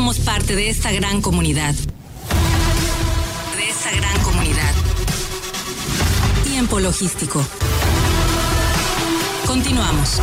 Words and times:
somos 0.00 0.18
parte 0.20 0.56
de 0.56 0.70
esta 0.70 0.90
gran 0.92 1.20
comunidad. 1.20 1.74
De 1.74 3.68
esta 3.68 3.90
gran 3.94 4.22
comunidad. 4.22 4.72
Tiempo 6.42 6.80
logístico. 6.80 7.46
Continuamos. 9.46 10.18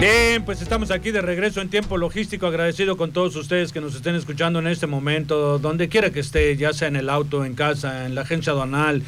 Bien, 0.00 0.42
pues 0.46 0.62
estamos 0.62 0.90
aquí 0.90 1.10
de 1.10 1.20
regreso 1.20 1.60
en 1.60 1.68
tiempo 1.68 1.98
logístico, 1.98 2.46
agradecido 2.46 2.96
con 2.96 3.12
todos 3.12 3.36
ustedes 3.36 3.72
que 3.72 3.82
nos 3.82 3.94
estén 3.94 4.14
escuchando 4.14 4.58
en 4.58 4.68
este 4.68 4.86
momento, 4.86 5.58
donde 5.58 5.90
quiera 5.90 6.08
que 6.08 6.20
esté, 6.20 6.56
ya 6.56 6.72
sea 6.72 6.88
en 6.88 6.96
el 6.96 7.10
auto, 7.10 7.44
en 7.44 7.54
casa, 7.54 8.06
en 8.06 8.14
la 8.14 8.22
agencia 8.22 8.52
aduanal, 8.52 9.02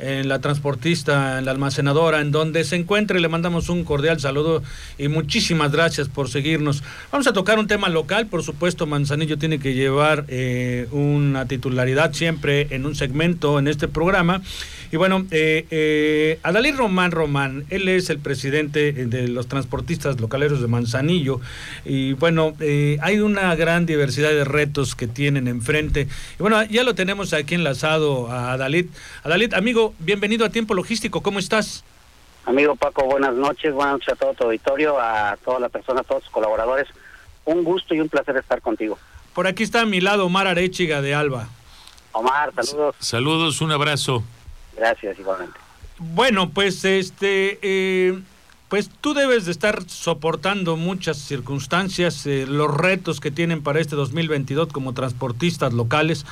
en 0.00 0.28
la 0.28 0.40
transportista, 0.40 1.38
en 1.38 1.44
la 1.44 1.50
almacenadora, 1.50 2.20
en 2.20 2.30
donde 2.30 2.64
se 2.64 2.76
encuentre. 2.76 3.20
Le 3.20 3.28
mandamos 3.28 3.68
un 3.68 3.84
cordial 3.84 4.20
saludo 4.20 4.62
y 4.98 5.08
muchísimas 5.08 5.72
gracias 5.72 6.08
por 6.08 6.28
seguirnos. 6.28 6.82
Vamos 7.12 7.26
a 7.26 7.32
tocar 7.32 7.58
un 7.58 7.66
tema 7.66 7.88
local, 7.88 8.26
por 8.26 8.42
supuesto, 8.42 8.86
Manzanillo 8.86 9.38
tiene 9.38 9.58
que 9.58 9.74
llevar 9.74 10.24
eh, 10.28 10.88
una 10.90 11.46
titularidad 11.46 12.12
siempre 12.12 12.68
en 12.70 12.86
un 12.86 12.94
segmento 12.94 13.58
en 13.58 13.68
este 13.68 13.88
programa. 13.88 14.42
Y 14.92 14.96
bueno, 14.96 15.24
eh, 15.30 15.66
eh, 15.70 16.40
Adalí 16.42 16.72
Román 16.72 17.12
Román, 17.12 17.64
él 17.70 17.88
es 17.88 18.10
el 18.10 18.18
presidente 18.18 18.92
de 18.92 19.28
los 19.28 19.46
transportistas 19.46 20.20
localeros 20.20 20.60
de 20.60 20.66
Manzanillo. 20.66 21.40
Y 21.84 22.14
bueno, 22.14 22.54
eh, 22.58 22.98
hay 23.00 23.20
una 23.20 23.54
gran 23.54 23.86
diversidad 23.86 24.30
de 24.30 24.44
retos 24.44 24.96
que 24.96 25.06
tienen 25.06 25.46
enfrente. 25.46 26.08
Y 26.38 26.42
bueno, 26.42 26.62
ya 26.64 26.82
lo 26.82 26.96
tenemos 26.96 27.32
aquí 27.32 27.54
enlazado 27.54 28.28
a 28.32 28.52
Adalit. 28.52 28.90
Adalit, 29.22 29.54
amigo, 29.54 29.94
bienvenido 30.00 30.44
a 30.44 30.50
Tiempo 30.50 30.74
Logístico, 30.74 31.22
¿cómo 31.22 31.38
estás? 31.38 31.84
Amigo 32.46 32.74
Paco, 32.74 33.04
buenas 33.04 33.34
noches, 33.34 33.72
buenas 33.72 33.94
noches 33.94 34.14
a 34.14 34.16
todo 34.16 34.34
tu 34.34 34.44
auditorio, 34.44 34.98
a 34.98 35.36
toda 35.44 35.60
la 35.60 35.68
persona, 35.68 36.00
a 36.00 36.04
todos 36.04 36.24
tus 36.24 36.32
colaboradores. 36.32 36.88
Un 37.44 37.62
gusto 37.62 37.94
y 37.94 38.00
un 38.00 38.08
placer 38.08 38.36
estar 38.36 38.60
contigo. 38.60 38.98
Por 39.34 39.46
aquí 39.46 39.62
está 39.62 39.82
a 39.82 39.86
mi 39.86 40.00
lado 40.00 40.26
Omar 40.26 40.48
Arechiga 40.48 41.00
de 41.00 41.14
Alba. 41.14 41.48
Omar, 42.12 42.52
saludos. 42.56 42.96
Saludos, 42.98 43.60
un 43.60 43.70
abrazo. 43.70 44.24
Gracias, 44.76 45.18
igualmente. 45.18 45.58
Bueno, 45.98 46.48
pues 46.50 46.84
este, 46.84 47.58
eh, 47.62 48.18
pues 48.68 48.88
tú 49.00 49.12
debes 49.14 49.44
de 49.44 49.52
estar 49.52 49.82
soportando 49.88 50.76
muchas 50.76 51.18
circunstancias, 51.18 52.24
eh, 52.26 52.46
los 52.48 52.74
retos 52.74 53.20
que 53.20 53.30
tienen 53.30 53.62
para 53.62 53.80
este 53.80 53.96
2022 53.96 54.68
como 54.72 54.94
transportistas 54.94 55.72
locales. 55.72 56.24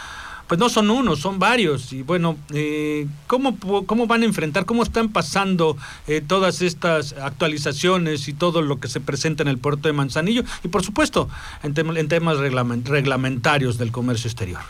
Pues 0.47 0.59
no 0.59 0.71
son 0.71 0.89
uno, 0.91 1.15
son 1.15 1.39
varios. 1.39 1.93
Y 1.93 2.01
bueno, 2.01 2.39
eh, 2.55 3.07
¿cómo, 3.27 3.59
¿cómo 3.85 4.07
van 4.07 4.23
a 4.23 4.25
enfrentar, 4.25 4.65
cómo 4.65 4.83
están 4.83 5.11
pasando 5.11 5.77
eh, 6.07 6.23
todas 6.27 6.63
estas 6.63 7.13
actualizaciones 7.13 8.29
y 8.29 8.33
todo 8.33 8.63
lo 8.63 8.81
que 8.81 8.89
se 8.89 9.01
presenta 9.01 9.43
en 9.43 9.49
el 9.51 9.59
puerto 9.59 9.89
de 9.89 9.93
Manzanillo? 9.93 10.45
Y 10.65 10.69
por 10.69 10.83
supuesto, 10.83 11.29
en, 11.63 11.75
tem- 11.75 11.99
en 11.99 12.09
temas 12.09 12.39
reglamen- 12.39 12.83
reglamentarios 12.87 13.77
del 13.77 13.93
comercio 13.93 14.29
exterior. 14.29 14.61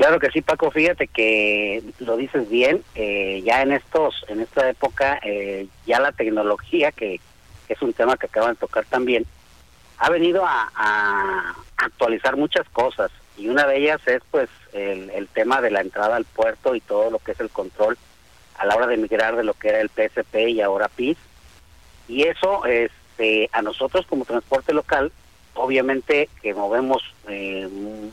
Claro 0.00 0.18
que 0.18 0.30
sí, 0.30 0.40
Paco. 0.40 0.70
Fíjate 0.70 1.08
que 1.08 1.82
lo 1.98 2.16
dices 2.16 2.48
bien. 2.48 2.82
eh, 2.94 3.42
ya 3.44 3.60
en 3.60 3.72
estos, 3.72 4.24
en 4.28 4.40
esta 4.40 4.66
época, 4.70 5.20
eh, 5.22 5.66
ya 5.84 6.00
la 6.00 6.10
tecnología, 6.12 6.90
que, 6.90 7.20
es 7.68 7.82
un 7.82 7.92
tema 7.92 8.16
que 8.16 8.24
acaban 8.24 8.54
de 8.54 8.60
tocar 8.60 8.86
también, 8.86 9.26
ha 9.98 10.08
venido 10.08 10.46
a, 10.46 10.70
a 10.74 11.54
actualizar 11.76 12.38
muchas 12.38 12.66
cosas 12.70 13.10
y 13.36 13.48
una 13.48 13.66
de 13.66 13.76
ellas 13.76 14.00
es, 14.06 14.22
pues, 14.30 14.48
el, 14.72 15.10
el 15.10 15.28
tema 15.28 15.60
de 15.60 15.70
la 15.70 15.82
entrada 15.82 16.16
al 16.16 16.24
puerto 16.24 16.74
y 16.74 16.80
todo 16.80 17.10
lo 17.10 17.18
que 17.18 17.32
es 17.32 17.40
el 17.40 17.50
control 17.50 17.98
a 18.56 18.64
la 18.64 18.76
hora 18.76 18.86
de 18.86 18.96
migrar 18.96 19.36
de 19.36 19.44
lo 19.44 19.52
que 19.52 19.68
era 19.68 19.82
el 19.82 19.90
PSP 19.90 20.48
y 20.48 20.62
ahora 20.62 20.88
PIS. 20.88 21.18
Y 22.08 22.22
eso, 22.22 22.64
este, 22.64 23.50
a 23.52 23.60
nosotros 23.60 24.06
como 24.06 24.24
transporte 24.24 24.72
local, 24.72 25.12
obviamente 25.54 26.28
que 26.42 26.54
movemos 26.54 27.02
eh, 27.28 27.68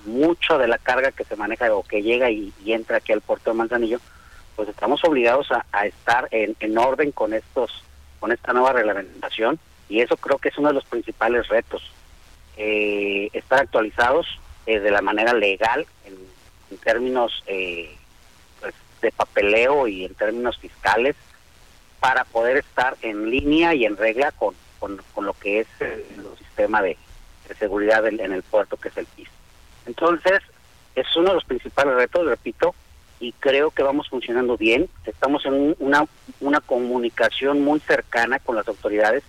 mucho 0.05 0.57
de 0.57 0.67
la 0.67 0.77
carga 0.77 1.11
que 1.11 1.23
se 1.23 1.35
maneja 1.35 1.73
o 1.73 1.83
que 1.83 2.01
llega 2.01 2.29
y, 2.29 2.53
entra 2.65 2.97
aquí 2.97 3.11
al 3.11 3.21
puerto 3.21 3.51
de 3.51 3.57
Manzanillo, 3.57 3.99
pues 4.55 4.69
estamos 4.69 5.03
obligados 5.03 5.47
a, 5.51 5.85
estar 5.85 6.27
en, 6.31 6.55
en 6.59 6.77
orden 6.77 7.11
con 7.11 7.33
estos, 7.33 7.83
con 8.19 8.31
esta 8.31 8.53
nueva 8.53 8.73
reglamentación 8.73 9.59
y 9.89 10.01
eso 10.01 10.17
creo 10.17 10.37
que 10.37 10.49
es 10.49 10.57
uno 10.57 10.69
de 10.69 10.73
los 10.73 10.85
principales 10.85 11.47
retos, 11.47 11.81
eh, 12.57 13.29
estar 13.33 13.59
actualizados 13.59 14.27
eh, 14.65 14.79
de 14.79 14.91
la 14.91 15.01
manera 15.01 15.33
legal 15.33 15.85
en, 16.05 16.15
en 16.71 16.77
términos 16.79 17.43
eh, 17.47 17.95
pues, 18.59 18.73
de 19.01 19.11
papeleo 19.11 19.87
y 19.87 20.05
en 20.05 20.15
términos 20.15 20.57
fiscales 20.57 21.15
para 21.99 22.25
poder 22.25 22.57
estar 22.57 22.97
en 23.01 23.29
línea 23.29 23.73
y 23.73 23.85
en 23.85 23.95
regla 23.95 24.31
con, 24.31 24.55
con, 24.79 25.01
con 25.13 25.25
lo 25.25 25.33
que 25.33 25.61
es 25.61 25.67
el 25.79 26.25
sistema 26.37 26.81
de, 26.81 26.97
de 27.47 27.55
seguridad 27.55 28.05
en, 28.07 28.19
en 28.19 28.31
el 28.33 28.43
puerto 28.43 28.77
que 28.77 28.89
es 28.89 28.97
el 28.97 29.05
PIS. 29.05 29.29
Entonces, 29.85 30.39
es 30.95 31.15
uno 31.15 31.29
de 31.29 31.35
los 31.35 31.45
principales 31.45 31.95
retos, 31.95 32.25
repito, 32.25 32.73
y 33.19 33.31
creo 33.33 33.71
que 33.71 33.83
vamos 33.83 34.09
funcionando 34.09 34.57
bien. 34.57 34.89
Estamos 35.05 35.45
en 35.45 35.53
un- 35.53 35.75
una, 35.79 36.05
una 36.39 36.61
comunicación 36.61 37.61
muy 37.61 37.79
cercana 37.79 38.39
con 38.39 38.55
las 38.55 38.67
autoridades. 38.67 39.23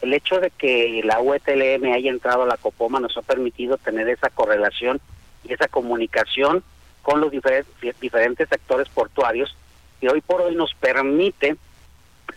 El 0.00 0.12
hecho 0.14 0.38
de 0.40 0.50
que 0.50 1.00
la 1.04 1.20
UETLM 1.20 1.92
haya 1.92 2.10
entrado 2.10 2.42
a 2.42 2.46
la 2.46 2.56
Copoma 2.56 3.00
nos 3.00 3.16
ha 3.16 3.22
permitido 3.22 3.76
tener 3.78 4.08
esa 4.08 4.30
correlación 4.30 5.00
y 5.48 5.52
esa 5.52 5.68
comunicación 5.68 6.62
con 7.02 7.20
los 7.20 7.30
diferentes, 7.30 8.00
diferentes 8.00 8.48
sectores 8.48 8.88
portuarios 8.88 9.54
que 10.00 10.08
hoy 10.08 10.20
por 10.20 10.40
hoy 10.42 10.54
nos 10.54 10.74
permite 10.74 11.56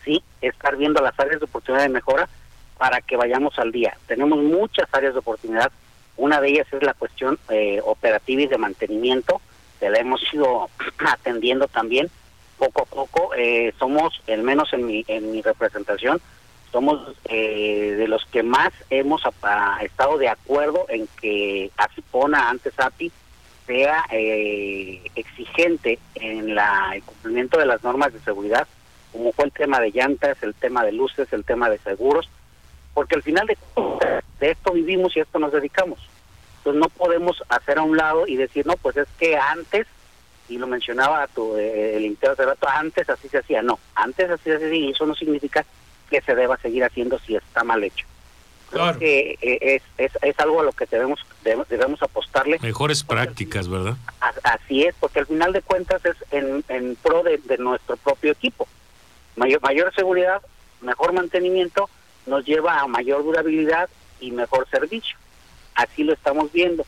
sí 0.03 0.21
estar 0.41 0.75
viendo 0.77 1.01
las 1.01 1.17
áreas 1.19 1.39
de 1.39 1.45
oportunidad 1.45 1.83
de 1.83 1.89
mejora 1.89 2.27
para 2.77 3.01
que 3.01 3.17
vayamos 3.17 3.57
al 3.59 3.71
día. 3.71 3.97
Tenemos 4.07 4.39
muchas 4.39 4.87
áreas 4.91 5.13
de 5.13 5.19
oportunidad. 5.19 5.71
Una 6.15 6.41
de 6.41 6.49
ellas 6.49 6.67
es 6.71 6.81
la 6.83 6.93
cuestión 6.93 7.37
eh, 7.49 7.79
operativa 7.83 8.41
y 8.41 8.47
de 8.47 8.57
mantenimiento, 8.57 9.41
que 9.79 9.89
la 9.89 9.99
hemos 9.99 10.21
ido 10.33 10.69
atendiendo 11.05 11.67
también 11.67 12.09
poco 12.57 12.81
a 12.83 12.85
poco. 12.85 13.31
Eh, 13.35 13.73
somos, 13.79 14.21
al 14.27 14.43
menos 14.43 14.71
en 14.73 14.85
mi, 14.85 15.05
en 15.07 15.31
mi 15.31 15.41
representación, 15.41 16.19
somos 16.71 17.15
eh, 17.25 17.95
de 17.97 18.07
los 18.07 18.25
que 18.25 18.43
más 18.43 18.71
hemos 18.89 19.23
a- 19.25 19.31
a- 19.77 19.81
estado 19.83 20.17
de 20.17 20.29
acuerdo 20.29 20.85
en 20.89 21.07
que 21.21 21.71
ACIPONA, 21.77 22.49
antes 22.49 22.73
API, 22.79 23.11
sea 23.65 24.05
eh, 24.11 25.01
exigente 25.15 25.99
en 26.15 26.55
la, 26.55 26.91
el 26.95 27.03
cumplimiento 27.03 27.57
de 27.59 27.65
las 27.65 27.83
normas 27.83 28.13
de 28.13 28.19
seguridad, 28.21 28.67
como 29.11 29.31
fue 29.33 29.45
el 29.45 29.51
tema 29.51 29.79
de 29.79 29.91
llantas, 29.91 30.41
el 30.41 30.53
tema 30.55 30.83
de 30.83 30.91
luces, 30.93 31.31
el 31.31 31.43
tema 31.43 31.69
de 31.69 31.77
seguros, 31.79 32.29
porque 32.97 33.13
al 33.13 33.21
final 33.21 33.45
de, 33.45 33.55
esto 34.49 34.71
vivimos 34.73 35.15
y 35.15 35.19
a 35.19 35.21
esto 35.21 35.37
nos 35.37 35.51
dedicamos. 35.51 35.99
Entonces 36.57 36.81
no 36.81 36.89
podemos 36.89 37.43
hacer 37.47 37.77
a 37.77 37.83
un 37.83 37.95
lado 37.95 38.25
y 38.25 38.37
decir, 38.37 38.65
no, 38.65 38.75
pues 38.75 38.97
es 38.97 39.07
que 39.19 39.37
antes, 39.37 39.85
y 40.49 40.57
lo 40.57 40.65
mencionaba 40.65 41.27
tu, 41.27 41.55
eh, 41.57 41.95
el 41.95 42.05
intero 42.05 42.33
hace 42.33 42.43
rato, 42.43 42.67
antes 42.67 43.07
así 43.07 43.29
se 43.29 43.37
hacía. 43.37 43.61
No, 43.61 43.77
antes 43.93 44.27
así 44.31 44.45
se 44.45 44.55
hacía 44.55 44.73
y 44.73 44.89
eso 44.89 45.05
no 45.05 45.13
significa 45.13 45.63
que 46.09 46.21
se 46.21 46.33
deba 46.33 46.57
seguir 46.57 46.83
haciendo 46.83 47.19
si 47.19 47.35
está 47.35 47.63
mal 47.63 47.83
hecho. 47.83 48.07
Creo 48.71 48.81
Claro. 48.81 48.97
que 48.97 49.37
eh, 49.43 49.59
es, 49.75 49.83
es, 49.99 50.11
es 50.19 50.39
algo 50.39 50.61
a 50.61 50.63
lo 50.63 50.71
que 50.71 50.87
debemos, 50.87 51.19
debemos, 51.43 51.69
debemos 51.69 52.01
apostarle. 52.01 52.57
Mejores 52.63 53.03
prácticas, 53.03 53.69
¿verdad? 53.69 53.95
Así 54.41 54.85
es, 54.85 54.95
porque 54.99 55.19
al 55.19 55.27
final 55.27 55.53
de 55.53 55.61
cuentas 55.61 56.03
es 56.03 56.15
en, 56.31 56.63
en 56.67 56.95
pro 56.95 57.21
de, 57.21 57.37
de 57.37 57.59
nuestro 57.59 57.95
propio 57.95 58.31
equipo. 58.31 58.67
Mayor, 59.35 59.61
mayor 59.61 59.93
seguridad, 59.93 60.41
mejor 60.81 61.13
mantenimiento, 61.13 61.91
nos 62.27 62.45
lleva 62.45 62.79
a 62.79 62.87
mayor 62.87 63.23
durabilidad 63.23 63.89
y 64.19 64.31
mejor 64.31 64.67
servicio. 64.69 65.17
Así 65.75 66.03
lo 66.03 66.13
estamos 66.13 66.51
viendo. 66.51 66.85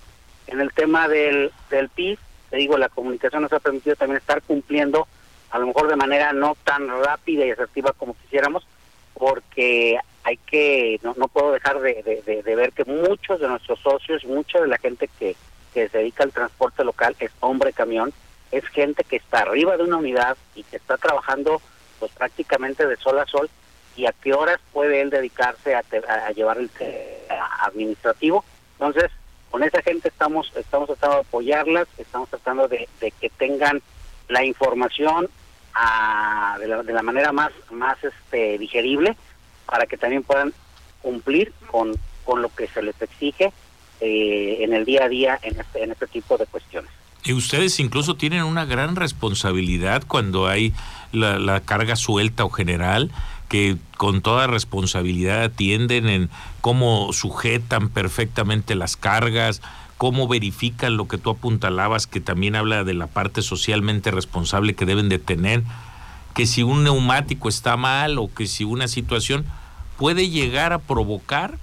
En 0.47 0.59
el 0.61 0.71
tema 0.73 1.07
del, 1.07 1.51
del 1.69 1.89
PIS, 1.89 2.17
te 2.49 2.57
digo, 2.57 2.77
la 2.77 2.89
comunicación 2.89 3.43
nos 3.43 3.53
ha 3.53 3.59
permitido 3.59 3.95
también 3.95 4.17
estar 4.17 4.41
cumpliendo, 4.41 5.07
a 5.51 5.59
lo 5.59 5.67
mejor 5.67 5.87
de 5.87 5.95
manera 5.95 6.33
no 6.33 6.55
tan 6.63 6.87
rápida 7.03 7.45
y 7.45 7.51
asertiva 7.51 7.93
como 7.93 8.15
quisiéramos, 8.15 8.65
porque 9.13 9.99
hay 10.23 10.37
que, 10.37 10.99
no, 11.03 11.13
no 11.17 11.27
puedo 11.27 11.51
dejar 11.51 11.79
de, 11.81 12.01
de- 12.03 12.21
de- 12.23 12.43
de 12.43 12.55
ver 12.55 12.71
que 12.71 12.85
muchos 12.85 13.39
de 13.39 13.47
nuestros 13.47 13.79
socios, 13.79 14.25
mucha 14.25 14.59
de 14.59 14.67
la 14.67 14.77
gente 14.77 15.09
que, 15.19 15.35
que 15.73 15.87
se 15.89 15.97
dedica 15.99 16.23
al 16.23 16.31
transporte 16.31 16.83
local 16.83 17.15
es 17.19 17.31
hombre 17.41 17.73
camión, 17.73 18.11
es 18.51 18.65
gente 18.69 19.03
que 19.03 19.17
está 19.17 19.39
arriba 19.41 19.77
de 19.77 19.83
una 19.83 19.97
unidad 19.97 20.35
y 20.55 20.63
que 20.63 20.77
está 20.77 20.97
trabajando 20.97 21.61
pues 21.99 22.11
prácticamente 22.13 22.87
de 22.87 22.95
sol 22.97 23.19
a 23.19 23.25
sol 23.25 23.49
y 23.95 24.05
a 24.05 24.13
qué 24.13 24.33
horas 24.33 24.59
puede 24.71 25.01
él 25.01 25.09
dedicarse 25.09 25.75
a, 25.75 25.83
te- 25.83 25.97
a 26.07 26.29
llevar 26.31 26.57
el 26.57 26.69
eh, 26.79 27.27
administrativo. 27.61 28.45
Entonces, 28.79 29.11
con 29.51 29.63
esa 29.63 29.81
gente 29.81 30.07
estamos 30.09 30.51
estamos 30.55 30.87
tratando 30.87 31.15
de 31.15 31.21
apoyarlas, 31.21 31.87
estamos 31.97 32.29
tratando 32.29 32.67
de, 32.67 32.87
de 33.01 33.11
que 33.11 33.29
tengan 33.29 33.81
la 34.27 34.45
información 34.45 35.27
a- 35.73 36.57
de, 36.59 36.67
la, 36.67 36.83
de 36.83 36.93
la 36.93 37.01
manera 37.01 37.31
más 37.31 37.51
más 37.71 37.97
este 38.03 38.57
digerible 38.57 39.15
para 39.65 39.85
que 39.85 39.97
también 39.97 40.23
puedan 40.23 40.53
cumplir 41.01 41.53
con, 41.71 41.93
con 42.25 42.41
lo 42.41 42.53
que 42.53 42.67
se 42.67 42.81
les 42.81 42.99
exige 43.01 43.51
eh, 44.01 44.57
en 44.61 44.73
el 44.73 44.85
día 44.85 45.05
a 45.05 45.09
día 45.09 45.39
en 45.41 45.59
este, 45.59 45.83
en 45.83 45.91
este 45.91 46.07
tipo 46.07 46.37
de 46.37 46.45
cuestiones. 46.45 46.89
Y 47.23 47.33
ustedes 47.33 47.79
incluso 47.81 48.15
tienen 48.15 48.43
una 48.43 48.65
gran 48.65 48.95
responsabilidad 48.95 50.03
cuando 50.07 50.47
hay 50.47 50.73
la, 51.11 51.37
la 51.37 51.59
carga 51.59 51.95
suelta 51.97 52.45
o 52.45 52.49
general 52.49 53.11
que 53.49 53.77
con 53.97 54.21
toda 54.21 54.47
responsabilidad 54.47 55.43
atienden 55.43 56.07
en 56.07 56.29
cómo 56.61 57.11
sujetan 57.11 57.89
perfectamente 57.89 58.75
las 58.75 58.95
cargas, 58.95 59.61
cómo 59.97 60.29
verifican 60.29 60.95
lo 60.95 61.07
que 61.09 61.17
tú 61.17 61.31
apuntalabas, 61.31 62.07
que 62.07 62.21
también 62.21 62.55
habla 62.55 62.85
de 62.85 62.93
la 62.93 63.07
parte 63.07 63.41
socialmente 63.41 64.11
responsable 64.11 64.75
que 64.75 64.85
deben 64.85 65.09
de 65.09 65.19
tener, 65.19 65.63
que 66.33 66.45
si 66.45 66.63
un 66.63 66.85
neumático 66.85 67.49
está 67.49 67.75
mal 67.75 68.17
o 68.19 68.33
que 68.33 68.47
si 68.47 68.63
una 68.63 68.87
situación 68.87 69.45
puede 69.97 70.29
llegar 70.29 70.71
a 70.71 70.79
provocar 70.79 71.57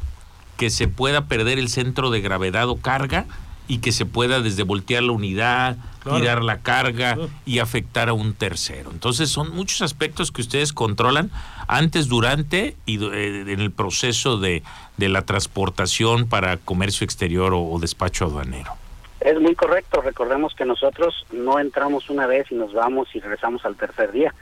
que 0.59 0.71
se 0.71 0.89
pueda 0.89 1.27
perder 1.27 1.59
el 1.59 1.69
centro 1.69 2.11
de 2.11 2.21
gravedad 2.21 2.69
o 2.69 2.77
carga 2.77 3.27
y 3.69 3.79
que 3.79 3.93
se 3.93 4.07
pueda 4.07 4.41
desde 4.41 4.65
voltear 4.65 5.03
la 5.03 5.13
unidad, 5.13 5.77
tirar 6.07 6.43
la 6.43 6.59
carga 6.59 7.17
y 7.45 7.59
afectar 7.59 8.09
a 8.09 8.13
un 8.13 8.35
tercero. 8.35 8.91
Entonces 8.91 9.31
son 9.31 9.55
muchos 9.55 9.83
aspectos 9.83 10.33
que 10.33 10.41
ustedes 10.41 10.73
controlan 10.73 11.31
antes, 11.69 12.09
durante 12.09 12.77
y 12.87 13.03
eh, 13.05 13.45
en 13.49 13.61
el 13.61 13.71
proceso 13.71 14.39
de, 14.39 14.63
de, 14.97 15.09
la 15.09 15.23
transportación 15.23 16.29
para 16.29 16.57
comercio 16.57 17.05
exterior 17.05 17.53
o, 17.55 17.79
despacho 17.81 18.27
aduanero. 18.27 18.73
Es 19.21 19.41
muy 19.41 19.55
correcto. 19.55 20.01
Recordemos 20.01 20.55
que 20.55 20.65
nosotros 20.65 21.27
no 21.33 21.59
entramos 21.59 22.11
una 22.11 22.27
vez 22.27 22.47
y 22.51 22.55
nos 22.55 22.73
vamos 22.73 23.09
y 23.15 23.21
regresamos 23.21 23.65
al 23.65 23.75
tercer 23.75 24.13
día. 24.13 24.35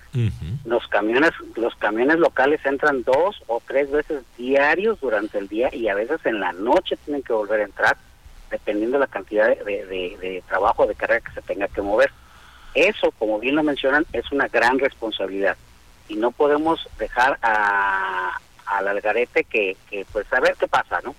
Los 0.65 0.87
camiones, 0.89 1.31
los 1.57 1.75
camiones 1.77 2.19
locales 2.19 2.61
entran 2.65 3.03
dos 3.03 3.41
o 3.47 3.63
tres 3.67 3.91
veces 3.91 4.23
diarios 4.37 5.01
durante 5.01 5.39
el 5.39 5.49
día 5.49 5.75
y 5.75 5.89
a 5.89 5.95
veces 5.95 6.21
en 6.25 6.41
la 6.41 6.53
noche 6.53 6.97
tienen 7.05 7.23
que 7.23 7.33
volver 7.33 7.61
a 7.61 7.65
entrar 7.65 7.97
dependiendo 8.55 8.99
de 8.99 9.01
la 9.01 9.11
cantidad 9.11 9.49
de, 9.49 9.65
de, 9.65 10.43
trabajo, 10.47 10.87
de 10.87 10.95
carga 10.95 11.21
que 11.21 11.33
se 11.33 11.43
tenga 11.43 11.67
que 11.67 11.83
mover. 11.83 12.13
Eso, 12.73 13.11
como 13.19 13.41
bien 13.41 13.57
lo 13.57 13.65
mencionan, 13.65 14.07
es 14.13 14.31
una 14.31 14.47
gran 14.47 14.79
responsabilidad 14.79 15.57
y 16.09 16.15
no 16.15 16.31
podemos 16.31 16.87
dejar 16.97 17.39
a, 17.43 18.39
al 18.67 18.89
algarete 18.89 19.43
que, 19.43 19.77
que, 19.91 20.07
pues, 20.13 20.33
a 20.33 20.39
ver 20.39 20.55
qué 20.59 20.69
pasa, 20.69 21.01
¿no? 21.03 21.17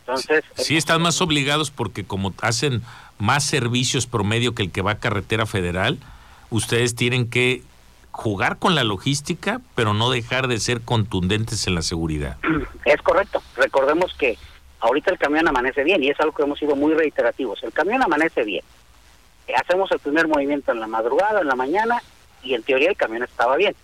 Entonces... 0.00 0.44
Sí, 0.54 0.76
están 0.76 1.02
más 1.02 1.20
obligados 1.20 1.72
porque 1.72 2.04
como 2.04 2.32
hacen 2.40 2.82
más 3.18 3.42
servicios 3.42 4.06
promedio 4.06 4.54
que 4.54 4.62
el 4.62 4.70
que 4.70 4.82
va 4.82 4.92
a 4.92 4.98
carretera 4.98 5.46
federal, 5.46 5.98
ustedes 6.50 6.94
tienen 6.94 7.28
que 7.28 7.62
jugar 8.12 8.58
con 8.58 8.76
la 8.76 8.84
logística, 8.84 9.60
pero 9.74 9.92
no 9.92 10.10
dejar 10.10 10.46
de 10.46 10.60
ser 10.60 10.82
contundentes 10.82 11.66
en 11.66 11.74
la 11.74 11.82
seguridad. 11.82 12.36
Es 12.84 13.02
correcto. 13.02 13.42
Recordemos 13.56 14.14
que 14.14 14.38
Ahorita 14.80 15.10
el 15.10 15.18
camión 15.18 15.46
amanece 15.46 15.84
bien 15.84 16.02
y 16.02 16.08
es 16.08 16.18
algo 16.20 16.32
que 16.32 16.42
hemos 16.42 16.58
sido 16.58 16.74
muy 16.74 16.94
reiterativos. 16.94 17.62
El 17.62 17.72
camión 17.72 18.02
amanece 18.02 18.44
bien. 18.44 18.64
Hacemos 19.54 19.90
el 19.92 19.98
primer 19.98 20.26
movimiento 20.26 20.72
en 20.72 20.80
la 20.80 20.86
madrugada, 20.86 21.40
en 21.40 21.48
la 21.48 21.56
mañana 21.56 22.02
y 22.42 22.54
en 22.54 22.62
teoría 22.62 22.88
el 22.88 22.96
camión 22.96 23.22
estaba 23.22 23.56
bien. 23.56 23.74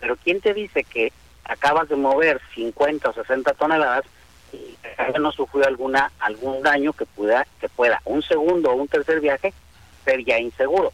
Pero 0.00 0.16
¿quién 0.16 0.40
te 0.40 0.52
dice 0.52 0.82
que 0.84 1.12
acabas 1.44 1.88
de 1.88 1.96
mover 1.96 2.40
50 2.54 3.10
o 3.10 3.12
60 3.12 3.54
toneladas 3.54 4.04
y 4.52 4.76
no 5.20 5.32
sufrió 5.32 5.66
alguna 5.66 6.10
algún 6.18 6.62
daño 6.62 6.92
que 6.92 7.06
pueda 7.06 7.46
que 7.60 7.68
pueda 7.68 8.02
un 8.04 8.22
segundo 8.22 8.70
o 8.70 8.74
un 8.74 8.88
tercer 8.88 9.20
viaje 9.20 9.52
ser 10.04 10.24
ya 10.24 10.38
inseguro? 10.38 10.92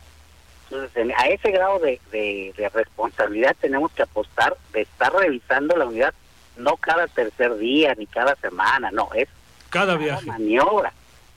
Entonces, 0.64 1.14
a 1.16 1.28
ese 1.28 1.50
grado 1.50 1.78
de, 1.78 1.98
de 2.12 2.70
responsabilidad 2.74 3.56
tenemos 3.58 3.90
que 3.92 4.02
apostar 4.02 4.56
de 4.74 4.82
estar 4.82 5.10
revisando 5.14 5.74
la 5.76 5.86
unidad 5.86 6.12
no 6.58 6.76
cada 6.76 7.06
tercer 7.06 7.56
día 7.56 7.94
ni 7.94 8.06
cada 8.06 8.34
semana, 8.36 8.90
no, 8.90 9.08
es 9.14 9.28
cada 9.70 9.96
viaje. 9.96 10.26
maniobra. 10.26 10.92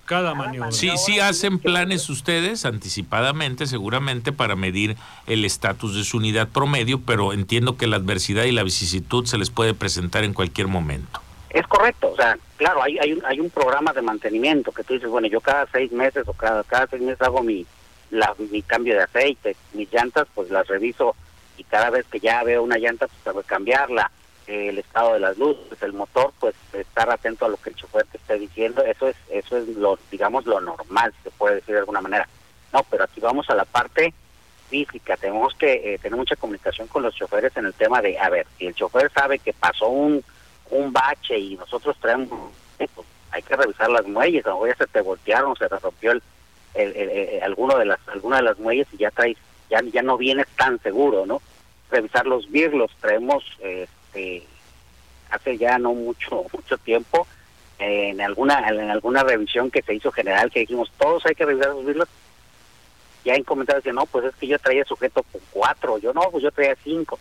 Cada, 0.06 0.33
maniobra. 0.33 0.72
Sí, 0.72 0.92
sí 0.98 1.19
hacen 1.19 1.60
planes 1.60 2.10
ustedes 2.10 2.66
anticipadamente, 2.66 3.66
seguramente, 3.66 4.31
para 4.31 4.56
medir 4.56 4.98
el 5.28 5.45
estatus 5.45 5.95
de 5.95 6.04
su 6.04 6.18
unidad 6.18 6.50
promedio, 6.50 7.00
pero 7.00 7.33
entiendo 7.33 7.78
que 7.78 7.88
la 7.88 7.95
adversidad 7.95 8.44
y 8.44 8.51
la 8.51 8.63
vicisitud 8.63 9.25
se 9.25 9.38
les 9.38 9.50
puede 9.50 9.74
presentar 9.74 10.24
en 10.24 10.33
cualquier 10.33 10.68
momento. 10.68 11.22
Es 11.50 11.68
correcto, 11.68 12.12
o 12.12 12.16
sea, 12.16 12.38
claro, 12.57 12.81
hay, 12.81 12.98
hay, 12.98 13.13
un, 13.13 13.25
hay 13.25 13.39
un 13.39 13.50
programa 13.50 13.92
de 13.94 14.01
mantenimiento 14.01 14.72
que 14.72 14.84
tú 14.84 14.94
dices, 14.94 15.10
bueno, 15.10 15.27
yo 15.27 15.42
cada 15.42 15.68
seis 15.72 15.92
meses 15.92 16.25
o 16.27 16.34
cada, 16.34 16.63
cada 16.63 16.88
seis 16.88 17.01
meses 17.01 17.22
hago 17.22 17.44
mi, 17.44 17.66
la, 18.10 18.34
mi 18.51 18.62
cambio 18.62 18.95
de 18.95 19.04
aceite, 19.04 19.56
mis 19.74 19.92
llantas, 19.92 20.27
pues 20.34 20.50
las 20.50 20.68
reviso 20.68 21.16
y 21.57 21.63
cada 21.66 21.89
vez 21.89 22.06
que 22.07 22.19
ya 22.19 22.44
veo 22.44 22.63
una 22.63 22.77
llanta, 22.77 23.07
pues 23.07 23.19
tengo 23.24 23.42
que 23.42 23.48
cambiarla 23.48 24.12
el 24.51 24.77
estado 24.77 25.13
de 25.13 25.19
las 25.19 25.38
luces, 25.38 25.81
el 25.81 25.94
motor, 25.94 26.33
pues 26.39 26.56
estar 26.74 27.09
atento 27.09 27.45
a 27.45 27.50
lo 27.50 27.57
que 27.57 27.69
el 27.69 27.75
chofer 27.75 28.06
te 28.06 28.18
esté 28.18 28.38
diciendo, 28.38 28.83
eso 28.83 29.07
es 29.07 29.15
eso 29.30 29.57
es 29.57 29.68
lo 29.69 29.98
digamos 30.09 30.45
lo 30.45 30.59
normal, 30.59 31.13
se 31.24 31.31
puede 31.31 31.56
decir 31.56 31.74
de 31.75 31.80
alguna 31.80 32.01
manera. 32.01 32.27
No, 32.74 32.83
pero 32.89 33.03
aquí 33.03 33.19
vamos 33.19 33.50
a 33.50 33.56
la 33.56 33.65
parte 33.65 34.13
física, 34.69 35.18
tenemos 35.18 35.53
que 35.56 35.94
eh, 35.94 36.00
tener 36.00 36.18
mucha 36.18 36.36
comunicación 36.36 36.88
con 36.88 37.03
los 37.03 37.15
choferes 37.15 37.56
en 37.57 37.65
el 37.65 37.74
tema 37.74 38.01
de, 38.01 38.18
a 38.18 38.30
ver, 38.30 38.48
si 38.57 38.68
el 38.68 38.75
chofer 38.75 39.12
sabe 39.12 39.39
que 39.39 39.53
pasó 39.53 39.88
un 39.88 40.24
un 40.71 40.92
bache 40.94 41.38
y 41.38 41.57
nosotros 41.57 41.98
traemos, 42.00 42.30
pues, 42.77 42.89
hay 43.31 43.42
que 43.44 43.56
revisar 43.56 43.89
las 43.89 44.07
muelles, 44.07 44.45
o 44.45 44.65
ya 44.65 44.75
se 44.75 44.88
te 44.88 45.01
voltearon, 45.01 45.56
se 45.56 45.68
te 45.68 45.77
rompió 45.77 46.13
el, 46.13 46.21
el, 46.74 47.44
alguno 47.44 47.77
de 47.77 47.86
las 47.86 48.00
alguna 48.07 48.38
de 48.38 48.44
las 48.44 48.57
muelles 48.57 48.88
y 48.94 48.98
ya 48.98 49.12
traes 49.12 49.38
ya 49.69 49.81
ya 49.81 50.01
no 50.01 50.18
vienes 50.18 50.48
tan 50.57 50.81
seguro, 50.81 51.25
¿no? 51.25 51.42
Revisar 51.89 52.25
los 52.25 52.50
birlos, 52.50 52.92
traemos 53.01 53.44
eh, 53.59 53.88
este, 54.13 54.44
hace 55.30 55.58
ya 55.58 55.78
no 55.78 55.94
mucho 55.94 56.46
mucho 56.54 56.78
tiempo 56.78 57.28
en 57.80 58.22
alguna 58.22 58.68
en 58.69 58.90
alguna 58.90 59.24
revisión 59.24 59.72
que 59.72 59.81
se 59.81 59.96
hizo 59.96 60.12
general 60.12 60.52
que 60.52 60.62
dijimos 60.62 60.92
todos 60.98 61.25
hay 61.25 61.34
que 61.34 61.46
revisar 61.46 61.69
los 61.69 61.86
virus 61.86 62.08
ya 63.25 63.34
en 63.34 63.44
comentarios 63.44 63.84
que 63.84 63.94
no 63.94 64.06
pues 64.06 64.25
es 64.25 64.36
que 64.36 64.48
yo 64.48 64.60
traía 64.60 64.86
sujeto 64.86 65.24
con 65.24 65.42
cuatro 65.52 65.98
yo 65.98 66.13
no 66.13 66.22
pues 66.31 66.44
yo 66.44 66.52
traía 66.52 66.75
cinco 66.84 67.18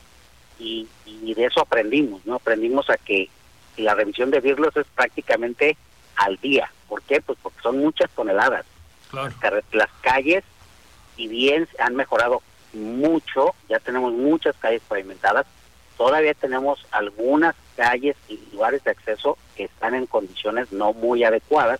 y, 0.58 0.86
y 1.06 1.32
de 1.32 1.46
eso 1.46 1.60
aprendimos 1.60 2.24
no 2.26 2.34
aprendimos 2.34 2.90
a 2.90 2.98
que 2.98 3.30
la 3.76 3.94
revisión 3.94 4.30
de 4.30 4.40
virlos 4.40 4.76
es 4.76 4.86
prácticamente 4.94 5.76
al 6.16 6.36
día. 6.38 6.70
¿por 6.88 7.02
qué? 7.02 7.20
pues 7.20 7.38
porque 7.42 7.60
son 7.62 7.78
muchas 7.78 8.10
toneladas. 8.10 8.66
Las, 9.12 9.32
las 9.72 9.90
calles 10.02 10.44
y 11.16 11.26
bien 11.28 11.66
han 11.78 11.96
mejorado 11.96 12.42
mucho 12.72 13.54
ya 13.68 13.80
tenemos 13.80 14.12
muchas 14.12 14.54
calles 14.56 14.82
pavimentadas 14.86 15.46
todavía 16.00 16.32
tenemos 16.32 16.78
algunas 16.92 17.54
calles 17.76 18.16
y 18.26 18.40
lugares 18.54 18.82
de 18.84 18.90
acceso 18.90 19.36
que 19.54 19.64
están 19.64 19.94
en 19.94 20.06
condiciones 20.06 20.72
no 20.72 20.94
muy 20.94 21.24
adecuadas 21.24 21.78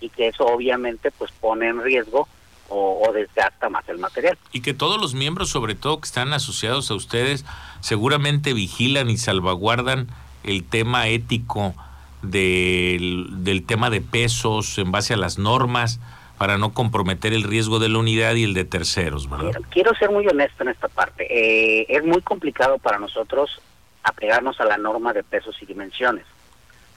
y 0.00 0.10
que 0.10 0.28
eso 0.28 0.44
obviamente 0.44 1.10
pues 1.10 1.32
pone 1.40 1.68
en 1.68 1.82
riesgo 1.82 2.28
o, 2.68 3.10
desgasta 3.14 3.70
más 3.70 3.88
el 3.88 3.96
material. 3.96 4.36
Y 4.52 4.60
que 4.60 4.74
todos 4.74 5.00
los 5.00 5.14
miembros, 5.14 5.48
sobre 5.48 5.74
todo 5.74 5.98
que 5.98 6.04
están 6.04 6.34
asociados 6.34 6.90
a 6.90 6.94
ustedes, 6.94 7.46
seguramente 7.80 8.52
vigilan 8.52 9.08
y 9.08 9.16
salvaguardan 9.16 10.08
el 10.42 10.62
tema 10.62 11.08
ético 11.08 11.74
del, 12.20 13.28
del 13.44 13.64
tema 13.64 13.88
de 13.88 14.02
pesos 14.02 14.76
en 14.76 14.92
base 14.92 15.14
a 15.14 15.16
las 15.16 15.38
normas 15.38 16.00
para 16.38 16.58
no 16.58 16.72
comprometer 16.72 17.32
el 17.32 17.44
riesgo 17.44 17.78
de 17.78 17.88
la 17.88 17.98
unidad 17.98 18.34
y 18.34 18.44
el 18.44 18.54
de 18.54 18.64
terceros, 18.64 19.28
¿verdad? 19.30 19.60
Quiero 19.70 19.94
ser 19.94 20.10
muy 20.10 20.26
honesto 20.26 20.62
en 20.62 20.70
esta 20.70 20.88
parte. 20.88 21.26
Eh, 21.30 21.86
es 21.88 22.04
muy 22.04 22.20
complicado 22.22 22.78
para 22.78 22.98
nosotros 22.98 23.60
apegarnos 24.02 24.60
a 24.60 24.64
la 24.64 24.76
norma 24.76 25.12
de 25.12 25.22
pesos 25.22 25.56
y 25.62 25.66
dimensiones. 25.66 26.24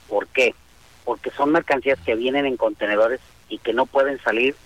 ¿Por 0.08 0.26
qué? 0.28 0.54
Porque 1.04 1.30
son 1.30 1.52
mercancías 1.52 1.98
que 2.00 2.14
vienen 2.14 2.46
en 2.46 2.56
contenedores 2.56 3.20
y 3.48 3.58
que 3.58 3.72
no 3.72 3.86
pueden 3.86 4.20
salir 4.20 4.56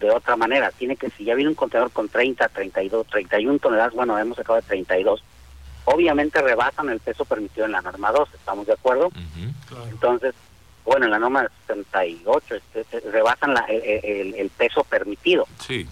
de 0.00 0.10
otra 0.10 0.36
manera. 0.36 0.70
Tiene 0.70 0.96
que, 0.96 1.10
si 1.10 1.24
ya 1.24 1.34
viene 1.34 1.50
un 1.50 1.54
contenedor 1.54 1.90
con 1.90 2.08
30, 2.08 2.48
32, 2.48 3.06
31 3.08 3.58
toneladas, 3.58 3.92
bueno, 3.92 4.18
hemos 4.18 4.36
sacado 4.36 4.56
de 4.56 4.66
32, 4.66 5.22
obviamente 5.84 6.40
rebasan 6.40 6.88
el 6.90 7.00
peso 7.00 7.24
permitido 7.24 7.66
en 7.66 7.72
la 7.72 7.82
norma 7.82 8.12
2, 8.12 8.28
¿estamos 8.34 8.66
de 8.66 8.72
acuerdo? 8.72 9.10
Entonces, 9.90 10.34
bueno, 10.84 11.06
en 11.06 11.12
la 11.12 11.18
norma 11.18 11.48
68 11.66 12.54
este, 12.74 13.00
rebasan 13.10 13.54
el, 13.68 14.50
peso 14.56 14.84
permitido. 14.84 15.46
Sí. 15.60 15.86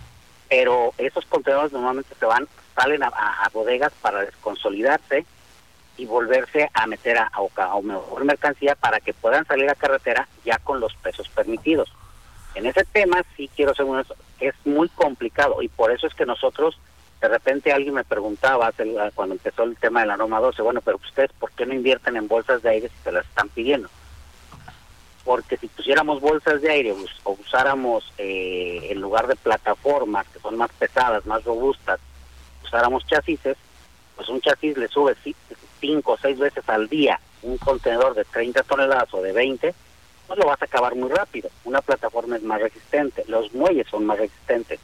Pero 0.49 0.93
esos 0.99 1.25
contenedores 1.27 1.73
normalmente 1.73 2.15
se 2.19 2.27
van, 2.27 2.49
salen 2.75 3.03
a, 3.03 3.49
bodegas 3.53 3.93
para 4.01 4.25
desconsolidarse 4.25 5.25
y 5.97 6.07
volverse 6.07 6.71
a 6.75 6.87
meter 6.87 7.19
a, 7.19 7.31
a, 7.31 7.81
mejor 7.83 8.25
mercancía 8.25 8.75
para 8.75 9.01
que 9.01 9.15
puedan 9.15 9.47
salir 9.47 9.69
a 9.69 9.75
carretera 9.75 10.27
ya 10.45 10.59
con 10.59 10.81
los 10.81 10.95
pesos 10.97 11.29
permitidos. 11.29 11.93
En 12.55 12.67
ese 12.67 12.85
tema 12.85 13.23
sí 13.37 13.49
quiero 13.55 13.75
ser 13.75 13.85
uno, 13.85 14.03
es 14.41 14.55
muy 14.65 14.89
complicado 14.89 15.63
y 15.63 15.69
por 15.69 15.93
eso 15.93 16.09
es 16.09 16.15
que 16.15 16.27
nosotros, 16.27 16.79
de 17.21 17.29
repente 17.29 17.73
alguien 17.73 17.95
me 17.95 18.03
preguntaba 18.03 18.73
cuando 19.15 19.35
empezó 19.35 19.63
el 19.63 19.77
tema 19.77 20.01
de 20.01 20.07
la 20.07 20.17
norma 20.17 20.41
12, 20.41 20.63
bueno, 20.63 20.81
pero 20.81 20.97
ustedes, 20.97 21.33
¿por 21.35 21.53
qué 21.53 21.65
no 21.65 21.75
invierten 21.75 22.17
en 22.17 22.27
bolsas 22.27 22.63
de 22.63 22.71
aire 22.71 22.89
si 22.89 23.05
se 23.05 23.13
las 23.13 23.25
están 23.27 23.49
pidiendo? 23.51 23.89
Porque 25.25 25.57
si 25.57 25.69
pusiéramos 25.69 26.21
bolsas 26.21 26.61
de 26.63 26.71
aire 26.71 26.95
o 27.25 27.33
usáramos 27.33 28.13
eh, 28.19 28.89
en 28.91 29.01
lugar 29.01 29.27
de 29.27 29.37
plataformas 29.37 30.27
que 30.29 30.39
son 30.41 30.57
más 30.57 30.71
pesadas, 30.79 31.27
más 31.27 31.45
robustas, 31.45 32.01
usáramos 32.65 33.07
chasis, 33.07 33.41
pues 34.17 34.29
un 34.29 34.41
chasis 34.41 34.77
le 34.77 34.89
sube 34.89 35.17
cinco 35.81 36.13
o 36.13 36.19
seis 36.19 36.39
veces 36.39 36.67
al 36.69 36.89
día 36.89 37.19
un 37.43 37.57
contenedor 37.59 38.15
de 38.15 38.25
30 38.25 38.63
toneladas 38.65 39.13
o 39.15 39.23
de 39.23 39.33
20, 39.33 39.75
pues 40.27 40.39
lo 40.39 40.47
vas 40.47 40.61
a 40.61 40.67
acabar 40.67 40.95
muy 40.95 41.09
rápido. 41.11 41.49
Una 41.65 41.81
plataforma 41.81 42.37
es 42.37 42.43
más 42.43 42.61
resistente, 42.61 43.25
los 43.29 43.53
muelles 43.55 43.87
son 43.89 44.05
más 44.05 44.19
resistentes. 44.19 44.79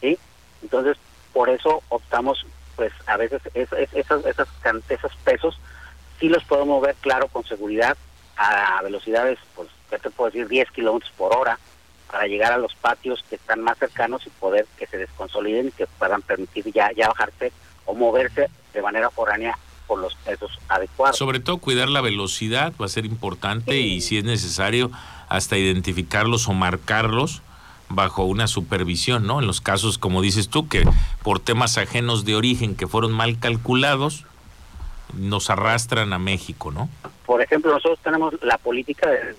¿sí? 0.00 0.18
Entonces, 0.62 0.96
por 1.34 1.50
eso 1.50 1.82
optamos, 1.90 2.46
pues 2.76 2.92
a 3.06 3.16
veces 3.18 3.42
es, 3.54 3.70
es- 3.72 3.92
esas, 3.94 4.24
esas, 4.24 4.48
pesos 5.24 5.58
sí 6.18 6.28
los 6.30 6.42
podemos 6.44 6.80
ver 6.82 6.94
claro 7.02 7.28
con 7.28 7.44
seguridad 7.44 7.96
a 8.36 8.80
velocidades, 8.82 9.38
pues, 9.54 9.68
¿qué 9.90 9.98
te 9.98 10.10
puedo 10.10 10.30
decir? 10.30 10.48
10 10.48 10.70
kilómetros 10.70 11.12
por 11.16 11.36
hora 11.36 11.58
para 12.10 12.26
llegar 12.26 12.52
a 12.52 12.58
los 12.58 12.74
patios 12.74 13.24
que 13.28 13.36
están 13.36 13.62
más 13.62 13.78
cercanos 13.78 14.26
y 14.26 14.30
poder 14.30 14.66
que 14.78 14.86
se 14.86 14.98
desconsoliden 14.98 15.68
y 15.68 15.72
que 15.72 15.86
puedan 15.86 16.20
permitir 16.22 16.70
ya, 16.72 16.90
ya 16.92 17.08
bajarse 17.08 17.52
o 17.86 17.94
moverse 17.94 18.50
de 18.74 18.82
manera 18.82 19.10
foránea 19.10 19.58
por 19.86 19.98
los 19.98 20.14
pesos 20.16 20.58
adecuados. 20.68 21.16
Sobre 21.16 21.40
todo 21.40 21.58
cuidar 21.58 21.88
la 21.88 22.00
velocidad 22.02 22.72
va 22.80 22.86
a 22.86 22.90
ser 22.90 23.06
importante 23.06 23.78
y 23.78 24.00
si 24.02 24.18
es 24.18 24.24
necesario 24.24 24.90
hasta 25.28 25.56
identificarlos 25.56 26.48
o 26.48 26.52
marcarlos 26.52 27.42
bajo 27.88 28.24
una 28.24 28.46
supervisión, 28.46 29.26
¿no? 29.26 29.40
En 29.40 29.46
los 29.46 29.60
casos, 29.60 29.98
como 29.98 30.22
dices 30.22 30.48
tú, 30.48 30.68
que 30.68 30.86
por 31.22 31.40
temas 31.40 31.78
ajenos 31.78 32.24
de 32.24 32.36
origen 32.36 32.74
que 32.74 32.86
fueron 32.86 33.12
mal 33.12 33.38
calculados, 33.38 34.24
nos 35.14 35.50
arrastran 35.50 36.12
a 36.12 36.18
México, 36.18 36.70
¿no? 36.70 36.88
Por 37.26 37.42
ejemplo, 37.42 37.72
nosotros 37.72 37.98
tenemos 38.02 38.34
la 38.42 38.58
política 38.58 39.08
de, 39.10 39.34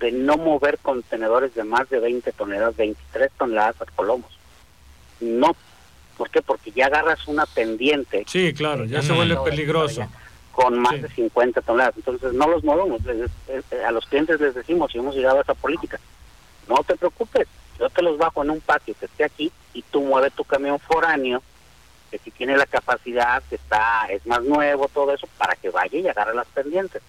de 0.00 0.12
no 0.12 0.36
mover 0.36 0.78
contenedores 0.78 1.54
de 1.54 1.64
más 1.64 1.88
de 1.90 2.00
20 2.00 2.32
toneladas, 2.32 2.76
23 2.76 3.30
toneladas 3.38 3.80
a 3.80 3.86
Colomos. 3.86 4.38
No, 5.20 5.54
¿por 6.16 6.30
qué? 6.30 6.42
Porque 6.42 6.72
ya 6.72 6.86
agarras 6.86 7.26
una 7.28 7.46
pendiente 7.46 8.24
Sí, 8.26 8.52
claro, 8.54 8.84
ya 8.84 9.02
se 9.02 9.12
Mm. 9.12 9.16
vuelve 9.16 9.36
peligroso. 9.44 10.06
con 10.52 10.78
más 10.78 10.92
Sí. 10.96 11.00
de 11.00 11.08
50 11.08 11.62
toneladas. 11.62 11.96
Entonces 11.96 12.34
no 12.34 12.46
los 12.46 12.62
movemos. 12.62 13.02
Les- 13.06 13.30
eh, 13.48 13.62
a 13.86 13.90
los 13.90 14.04
clientes 14.04 14.38
les 14.38 14.54
decimos, 14.54 14.94
y 14.94 14.98
hemos 14.98 15.14
llegado 15.14 15.38
a 15.38 15.40
esa 15.40 15.54
política, 15.54 15.98
no 16.68 16.76
te 16.86 16.94
preocupes, 16.94 17.48
yo 17.78 17.88
te 17.88 18.02
los 18.02 18.18
bajo 18.18 18.42
en 18.44 18.50
un 18.50 18.60
patio 18.60 18.94
que 19.00 19.06
esté 19.06 19.24
aquí 19.24 19.50
y 19.72 19.80
tú 19.80 20.02
mueve 20.02 20.30
tu 20.30 20.44
camión 20.44 20.78
foráneo, 20.78 21.42
que 22.12 22.18
si 22.18 22.30
tiene 22.30 22.56
la 22.58 22.66
capacidad, 22.66 23.42
que 23.48 23.54
está 23.56 24.06
es 24.10 24.24
más 24.26 24.42
nuevo, 24.42 24.86
todo 24.88 25.14
eso, 25.14 25.26
para 25.38 25.56
que 25.56 25.70
vaya 25.70 25.98
y 25.98 26.06
agarre 26.06 26.34
las 26.34 26.46
pendientes. 26.48 27.02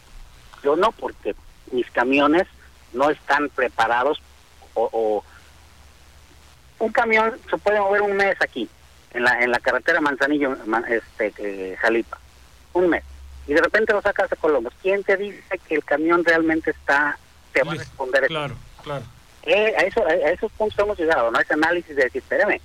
Yo 0.64 0.78
no, 0.78 0.94
porque 0.94 1.36
mis 1.74 1.90
camiones 1.92 2.48
no 2.94 3.10
están 3.10 3.50
preparados 3.50 4.22
o, 4.76 4.90
o- 4.94 5.24
un 6.80 6.92
camión 6.92 7.38
se 7.50 7.58
puede 7.58 7.80
mover 7.80 8.02
un 8.02 8.16
mes 8.16 8.36
aquí 8.42 8.68
en 9.14 9.24
la 9.24 9.42
en 9.44 9.52
la 9.52 9.60
carretera 9.60 10.00
Manzanillo 10.02 10.56
Ma- 10.66 10.84
este 10.90 11.34
eh, 11.38 11.76
Jalipa 11.80 12.18
un 12.74 12.90
mes 12.90 13.04
y 13.48 13.54
de 13.54 13.62
repente 13.62 13.94
lo 13.94 14.02
sacas 14.02 14.32
a 14.32 14.36
Colombos 14.36 14.74
quién 14.82 15.04
te 15.04 15.16
dice 15.18 15.60
que 15.68 15.76
el 15.76 15.84
camión 15.84 16.24
realmente 16.26 16.72
está 16.72 17.18
te 17.54 17.64
va 17.64 17.74
a 17.74 17.76
responder 17.76 18.24
eso? 18.24 18.34
Claro, 18.34 18.56
claro. 18.84 19.06
Eh, 19.44 19.74
a 19.78 19.82
eso 19.82 20.06
a 20.06 20.14
esos 20.14 20.52
puntos 20.54 20.78
hemos 20.80 20.98
llegado 20.98 21.30
no 21.32 21.40
ese 21.40 21.54
análisis 21.54 21.96
de 21.96 22.04
decir 22.04 22.22
espérame 22.22 22.60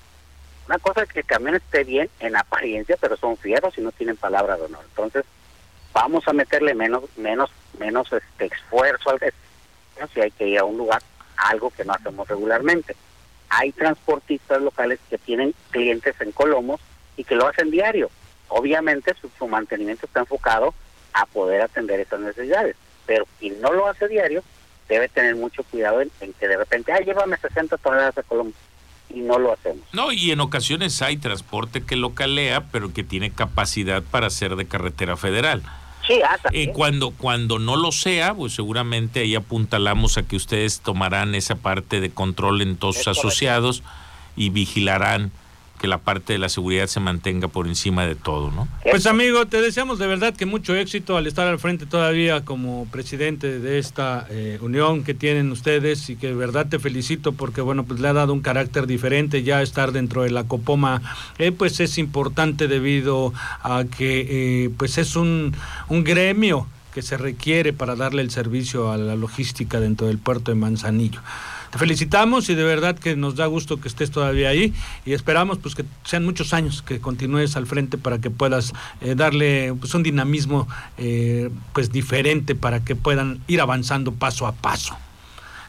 una 0.68 0.78
cosa 0.78 1.02
es 1.02 1.08
que 1.08 1.20
el 1.20 1.26
camión 1.26 1.54
esté 1.54 1.84
bien 1.84 2.08
en 2.20 2.36
apariencia 2.36 2.96
pero 3.00 3.16
son 3.16 3.36
fieros 3.36 3.76
y 3.78 3.80
no 3.80 3.92
tienen 3.92 4.16
palabra 4.16 4.56
de 4.56 4.64
honor. 4.64 4.84
Entonces 4.88 5.24
vamos 5.92 6.26
a 6.28 6.32
meterle 6.32 6.74
menos 6.74 7.04
menos 7.16 7.50
menos 7.78 8.12
este 8.12 8.46
esfuerzo 8.46 9.10
al 9.10 9.20
si 10.12 10.20
hay 10.20 10.30
que 10.30 10.46
ir 10.46 10.58
a 10.58 10.64
un 10.64 10.78
lugar 10.78 11.02
algo 11.36 11.70
que 11.70 11.84
no 11.84 11.92
hacemos 11.92 12.28
regularmente. 12.28 12.94
Hay 13.48 13.72
transportistas 13.72 14.60
locales 14.60 15.00
que 15.08 15.18
tienen 15.18 15.54
clientes 15.70 16.14
en 16.20 16.32
Colomos 16.32 16.80
y 17.16 17.24
que 17.24 17.34
lo 17.34 17.48
hacen 17.48 17.70
diario. 17.70 18.10
Obviamente 18.48 19.14
su, 19.20 19.30
su 19.38 19.48
mantenimiento 19.48 20.06
está 20.06 20.20
enfocado 20.20 20.74
a 21.14 21.26
poder 21.26 21.62
atender 21.62 22.00
esas 22.00 22.20
necesidades 22.20 22.76
pero 23.08 23.26
quien 23.40 23.60
no 23.62 23.72
lo 23.72 23.88
hace 23.88 24.06
diario 24.06 24.44
debe 24.86 25.08
tener 25.08 25.34
mucho 25.34 25.64
cuidado 25.64 26.02
en, 26.02 26.10
en 26.20 26.34
que 26.34 26.46
de 26.46 26.58
repente 26.58 26.92
ah 26.92 27.00
llévame 27.00 27.38
60 27.38 27.78
toneladas 27.78 28.18
a 28.18 28.22
Colomos 28.22 28.54
y 29.14 29.20
no 29.20 29.38
lo 29.38 29.52
hacemos 29.52 29.80
No, 29.92 30.12
y 30.12 30.30
en 30.30 30.40
ocasiones 30.40 31.00
hay 31.02 31.16
transporte 31.16 31.82
que 31.82 31.96
localea, 31.96 32.64
pero 32.70 32.92
que 32.92 33.04
tiene 33.04 33.30
capacidad 33.30 34.02
para 34.02 34.30
ser 34.30 34.56
de 34.56 34.66
carretera 34.66 35.16
federal. 35.16 35.62
sí 36.06 36.20
ah, 36.28 36.36
Eh, 36.52 36.70
cuando, 36.72 37.10
cuando 37.10 37.58
no 37.58 37.76
lo 37.76 37.92
sea, 37.92 38.34
pues 38.34 38.54
seguramente 38.54 39.20
ahí 39.20 39.34
apuntalamos 39.34 40.18
a 40.18 40.22
que 40.22 40.36
ustedes 40.36 40.80
tomarán 40.80 41.34
esa 41.34 41.56
parte 41.56 42.00
de 42.00 42.10
control 42.10 42.60
en 42.62 42.76
todos 42.76 42.96
Es 42.96 43.02
sus 43.04 43.16
correcto. 43.16 43.28
asociados 43.28 43.82
y 44.36 44.50
vigilarán 44.50 45.30
que 45.78 45.86
la 45.86 45.98
parte 45.98 46.32
de 46.34 46.38
la 46.38 46.48
seguridad 46.48 46.86
se 46.86 47.00
mantenga 47.00 47.48
por 47.48 47.66
encima 47.66 48.06
de 48.06 48.14
todo, 48.14 48.50
¿no? 48.50 48.68
Pues 48.90 49.06
amigo, 49.06 49.46
te 49.46 49.62
deseamos 49.62 49.98
de 49.98 50.06
verdad 50.06 50.34
que 50.34 50.46
mucho 50.46 50.74
éxito 50.74 51.16
al 51.16 51.26
estar 51.26 51.46
al 51.46 51.58
frente 51.58 51.86
todavía 51.86 52.44
como 52.44 52.86
presidente 52.90 53.58
de 53.58 53.78
esta 53.78 54.26
eh, 54.30 54.58
unión 54.60 55.04
que 55.04 55.14
tienen 55.14 55.50
ustedes 55.52 56.10
y 56.10 56.16
que 56.16 56.28
de 56.28 56.34
verdad 56.34 56.66
te 56.68 56.78
felicito 56.78 57.32
porque 57.32 57.60
bueno, 57.60 57.84
pues 57.84 58.00
le 58.00 58.08
ha 58.08 58.12
dado 58.12 58.32
un 58.32 58.40
carácter 58.40 58.86
diferente 58.86 59.42
ya 59.42 59.62
estar 59.62 59.92
dentro 59.92 60.22
de 60.22 60.30
la 60.30 60.44
Copoma, 60.44 61.02
eh, 61.38 61.52
pues 61.52 61.80
es 61.80 61.98
importante 61.98 62.68
debido 62.68 63.32
a 63.62 63.84
que 63.84 64.64
eh, 64.64 64.70
pues 64.76 64.98
es 64.98 65.16
un, 65.16 65.54
un 65.88 66.04
gremio 66.04 66.66
que 66.92 67.02
se 67.02 67.16
requiere 67.16 67.72
para 67.72 67.94
darle 67.94 68.22
el 68.22 68.30
servicio 68.30 68.90
a 68.90 68.96
la 68.96 69.14
logística 69.14 69.78
dentro 69.78 70.06
del 70.06 70.18
puerto 70.18 70.50
de 70.50 70.56
Manzanillo. 70.56 71.20
Te 71.70 71.78
felicitamos 71.78 72.48
y 72.48 72.54
de 72.54 72.64
verdad 72.64 72.98
que 72.98 73.14
nos 73.16 73.36
da 73.36 73.46
gusto 73.46 73.80
que 73.80 73.88
estés 73.88 74.10
todavía 74.10 74.48
ahí 74.48 74.72
y 75.04 75.12
esperamos 75.12 75.58
pues 75.58 75.74
que 75.74 75.84
sean 76.04 76.24
muchos 76.24 76.54
años 76.54 76.82
que 76.82 77.00
continúes 77.00 77.56
al 77.56 77.66
frente 77.66 77.98
para 77.98 78.18
que 78.18 78.30
puedas 78.30 78.72
eh, 79.00 79.14
darle 79.14 79.74
pues 79.78 79.94
un 79.94 80.02
dinamismo 80.02 80.66
eh, 80.96 81.50
pues 81.74 81.92
diferente 81.92 82.54
para 82.54 82.84
que 82.84 82.96
puedan 82.96 83.40
ir 83.48 83.60
avanzando 83.60 84.12
paso 84.12 84.46
a 84.46 84.52
paso. 84.52 84.96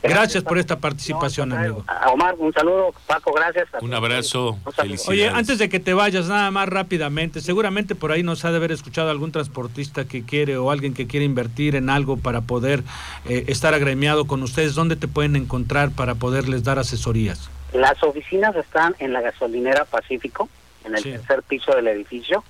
Gracias 0.02 0.44
por 0.44 0.58
esta 0.58 0.78
participación, 0.80 1.50
No, 1.50 1.58
amigo. 1.58 1.84
a 1.88 2.10
Omar 2.12 2.36
un 2.38 2.54
saludo 2.54 2.94
Paco 3.06 3.34
gracias 3.34 3.68
Un 3.82 3.94
abrazo, 3.94 4.58
Un. 4.64 5.10
Oye, 5.10 5.28
antes 5.28 5.58
de 5.58 5.68
que 5.68 5.80
te 5.82 5.94
vayas, 5.94 6.28
nada 6.28 6.50
más 6.52 6.70
rápidamente, 6.70 7.42
seguramente 7.42 7.96
por 7.96 8.12
ahí 8.14 8.24
nos 8.24 8.46
ha 8.46 8.52
de 8.52 8.58
haber 8.58 8.72
escuchado 8.72 9.10
algún 9.10 9.32
transportista 9.34 10.06
que 10.06 10.24
quiere 10.24 10.56
o 10.58 10.72
alguien 10.72 10.94
que 10.94 11.06
quiere 11.08 11.26
invertir 11.26 11.76
en 11.76 11.90
algo 11.90 12.16
para 12.18 12.42
poder 12.42 12.84
eh, 13.28 13.44
estar 13.48 13.74
agremiado 13.74 14.26
con 14.26 14.42
ustedes. 14.42 14.74
¿Dónde 14.76 14.96
te 14.96 15.08
pueden 15.10 15.36
encontrar 15.36 15.92
para 15.92 16.16
poderles 16.16 16.64
dar 16.64 16.80
asesorías? 16.80 17.50
Las 17.74 18.02
oficinas 18.02 18.56
están 18.56 18.96
en 19.00 19.12
la 19.14 19.22
gasolinera 19.22 19.84
Pacífico, 19.86 20.48
en 20.86 20.96
el 20.96 21.04
Sí. 21.04 21.12
tercer 21.12 21.44
piso 21.44 21.76
del 21.76 21.88
edificio. 21.90 22.44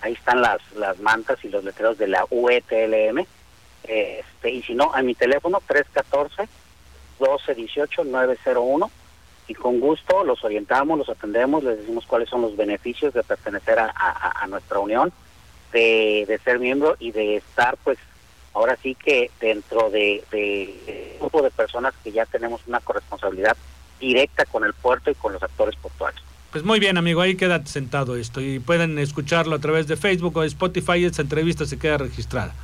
Ahí 0.00 0.14
están 0.14 0.42
las, 0.42 0.60
las 0.76 0.98
mantas 0.98 1.38
y 1.44 1.48
los 1.48 1.62
letreros 1.64 1.96
de 1.96 2.08
la 2.08 2.24
UETLM. 2.30 3.24
Este, 3.84 4.50
y 4.50 4.62
si 4.62 4.74
no, 4.74 4.92
a 4.92 5.00
mi 5.02 5.14
teléfono 5.14 5.60
314-1218-901. 7.18 8.90
Y 9.48 9.54
con 9.54 9.80
gusto 9.80 10.24
los 10.24 10.44
orientamos, 10.44 10.98
los 10.98 11.08
atendemos, 11.08 11.64
les 11.64 11.78
decimos 11.78 12.04
cuáles 12.06 12.28
son 12.28 12.42
los 12.42 12.54
beneficios 12.56 13.14
de 13.14 13.22
pertenecer 13.22 13.78
a, 13.78 13.86
a- 13.96 14.44
a 14.44 14.46
nuestra 14.46 14.78
unión, 14.78 15.10
de, 15.72 16.26
de 16.28 16.38
ser 16.44 16.58
miembro 16.58 16.96
y 16.98 17.12
de 17.12 17.36
estar, 17.36 17.78
pues, 17.82 17.96
ahora 18.52 18.76
sí 18.82 18.94
que 18.94 19.30
dentro 19.40 19.88
de, 19.88 20.22
de, 20.30 21.16
grupo 21.18 21.40
de 21.40 21.50
personas 21.50 21.94
que 22.04 22.12
ya 22.12 22.26
tenemos 22.26 22.60
una 22.66 22.80
corresponsabilidad 22.80 23.56
directa 23.98 24.44
con 24.44 24.64
el 24.64 24.74
puerto 24.74 25.10
y 25.10 25.14
con 25.14 25.32
los 25.32 25.42
actores 25.42 25.76
portuarios. 25.76 26.22
Pues 26.52 26.62
muy 26.62 26.78
bien, 26.78 26.98
amigo, 26.98 27.22
ahí 27.22 27.34
queda 27.34 27.64
sentado 27.66 28.16
esto 28.16 28.40
y 28.42 28.58
pueden 28.58 28.98
escucharlo 28.98 29.56
a 29.56 29.58
través 29.60 29.86
de 29.86 29.96
Facebook 29.96 30.36
o 30.36 30.42
de 30.42 30.46
Spotify. 30.48 31.04
Esta 31.06 31.22
entrevista 31.22 31.64
se 31.64 31.78
queda 31.78 31.96
registrada. 31.98 32.54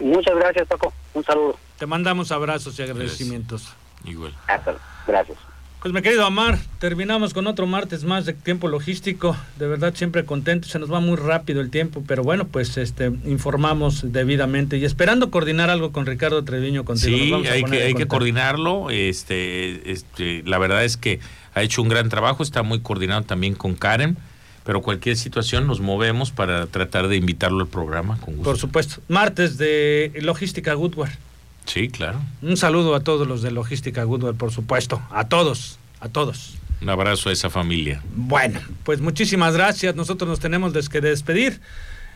Muchas 0.00 0.34
gracias, 0.36 0.66
Paco. 0.66 0.92
Un 1.14 1.24
saludo. 1.24 1.56
Te 1.78 1.86
mandamos 1.86 2.32
abrazos 2.32 2.78
y 2.78 2.82
agradecimientos. 2.82 3.68
Igual. 4.04 4.34
Hasta 4.46 4.72
luego. 4.72 4.86
Gracias. 5.06 5.38
Pues 5.80 5.94
mi 5.94 6.02
querido 6.02 6.26
Amar, 6.26 6.58
terminamos 6.80 7.32
con 7.32 7.46
otro 7.46 7.68
martes 7.68 8.02
más 8.02 8.26
de 8.26 8.32
tiempo 8.32 8.66
logístico. 8.66 9.36
De 9.60 9.68
verdad 9.68 9.94
siempre 9.94 10.24
contento, 10.24 10.66
se 10.66 10.80
nos 10.80 10.92
va 10.92 10.98
muy 10.98 11.14
rápido 11.16 11.60
el 11.60 11.70
tiempo, 11.70 12.02
pero 12.04 12.24
bueno, 12.24 12.48
pues 12.48 12.76
este 12.78 13.12
informamos 13.24 14.10
debidamente 14.12 14.76
y 14.76 14.84
esperando 14.84 15.30
coordinar 15.30 15.70
algo 15.70 15.92
con 15.92 16.04
Ricardo 16.04 16.42
Treviño 16.42 16.84
contigo. 16.84 17.42
Sí, 17.42 17.48
hay 17.48 17.62
que, 17.62 17.82
hay 17.84 17.94
que 17.94 18.08
coordinarlo. 18.08 18.90
Este, 18.90 19.92
este, 19.92 20.42
la 20.44 20.58
verdad 20.58 20.84
es 20.84 20.96
que 20.96 21.20
ha 21.54 21.62
hecho 21.62 21.80
un 21.80 21.88
gran 21.88 22.08
trabajo, 22.08 22.42
está 22.42 22.64
muy 22.64 22.80
coordinado 22.80 23.22
también 23.22 23.54
con 23.54 23.76
Karen, 23.76 24.16
pero 24.64 24.82
cualquier 24.82 25.16
situación 25.16 25.68
nos 25.68 25.78
movemos 25.78 26.32
para 26.32 26.66
tratar 26.66 27.06
de 27.06 27.14
invitarlo 27.14 27.60
al 27.60 27.68
programa 27.68 28.18
con 28.18 28.34
gusto. 28.34 28.50
Por 28.50 28.58
supuesto. 28.58 29.00
Martes 29.06 29.58
de 29.58 30.12
Logística 30.22 30.74
Goodware. 30.74 31.27
Sí, 31.68 31.88
claro. 31.88 32.18
Un 32.40 32.56
saludo 32.56 32.94
a 32.94 33.00
todos 33.00 33.28
los 33.28 33.42
de 33.42 33.50
Logística 33.50 34.02
Goodware, 34.02 34.34
por 34.34 34.50
supuesto. 34.52 35.02
A 35.10 35.28
todos, 35.28 35.78
a 36.00 36.08
todos. 36.08 36.54
Un 36.80 36.88
abrazo 36.88 37.28
a 37.28 37.32
esa 37.32 37.50
familia. 37.50 38.02
Bueno, 38.14 38.60
pues 38.84 39.00
muchísimas 39.00 39.54
gracias. 39.54 39.94
Nosotros 39.94 40.28
nos 40.28 40.40
tenemos 40.40 40.88
que 40.88 41.00
despedir. 41.00 41.60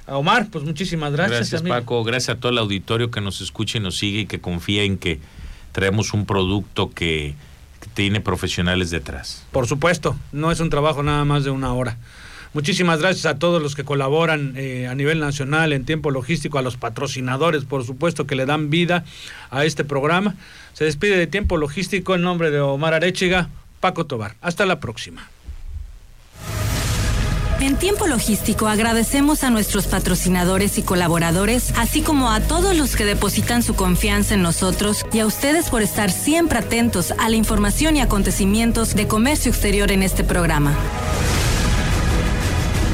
A 0.06 0.16
Omar, 0.16 0.48
pues 0.50 0.64
muchísimas 0.64 1.12
gracias. 1.12 1.38
Gracias, 1.38 1.60
amigo. 1.60 1.76
Paco. 1.76 2.02
Gracias 2.02 2.36
a 2.36 2.40
todo 2.40 2.50
el 2.50 2.58
auditorio 2.58 3.10
que 3.10 3.20
nos 3.20 3.40
escucha 3.40 3.78
y 3.78 3.80
nos 3.80 3.98
sigue 3.98 4.20
y 4.20 4.26
que 4.26 4.40
confía 4.40 4.84
en 4.84 4.96
que 4.96 5.20
traemos 5.72 6.14
un 6.14 6.24
producto 6.24 6.90
que, 6.90 7.34
que 7.80 7.88
tiene 7.92 8.20
profesionales 8.20 8.90
detrás. 8.90 9.44
Por 9.52 9.66
supuesto, 9.66 10.16
no 10.32 10.50
es 10.50 10.60
un 10.60 10.70
trabajo 10.70 11.02
nada 11.02 11.24
más 11.24 11.44
de 11.44 11.50
una 11.50 11.72
hora. 11.74 11.98
Muchísimas 12.54 13.00
gracias 13.00 13.24
a 13.26 13.38
todos 13.38 13.62
los 13.62 13.74
que 13.74 13.84
colaboran 13.84 14.52
eh, 14.56 14.86
a 14.86 14.94
nivel 14.94 15.20
nacional 15.20 15.72
en 15.72 15.86
tiempo 15.86 16.10
logístico, 16.10 16.58
a 16.58 16.62
los 16.62 16.76
patrocinadores, 16.76 17.64
por 17.64 17.84
supuesto, 17.84 18.26
que 18.26 18.34
le 18.34 18.44
dan 18.44 18.68
vida 18.68 19.04
a 19.50 19.64
este 19.64 19.84
programa. 19.84 20.34
Se 20.74 20.84
despide 20.84 21.16
de 21.16 21.26
tiempo 21.26 21.56
logístico 21.56 22.14
en 22.14 22.22
nombre 22.22 22.50
de 22.50 22.60
Omar 22.60 22.92
Arechiga, 22.92 23.48
Paco 23.80 24.04
Tobar. 24.04 24.36
Hasta 24.42 24.66
la 24.66 24.80
próxima. 24.80 25.28
En 27.60 27.76
tiempo 27.76 28.08
logístico 28.08 28.66
agradecemos 28.66 29.44
a 29.44 29.50
nuestros 29.50 29.86
patrocinadores 29.86 30.78
y 30.78 30.82
colaboradores, 30.82 31.72
así 31.76 32.02
como 32.02 32.32
a 32.32 32.40
todos 32.40 32.76
los 32.76 32.96
que 32.96 33.04
depositan 33.04 33.62
su 33.62 33.76
confianza 33.76 34.34
en 34.34 34.42
nosotros 34.42 35.06
y 35.12 35.20
a 35.20 35.26
ustedes 35.26 35.70
por 35.70 35.80
estar 35.80 36.10
siempre 36.10 36.58
atentos 36.58 37.12
a 37.12 37.28
la 37.28 37.36
información 37.36 37.96
y 37.96 38.00
acontecimientos 38.00 38.96
de 38.96 39.06
comercio 39.06 39.52
exterior 39.52 39.92
en 39.92 40.02
este 40.02 40.24
programa. 40.24 40.76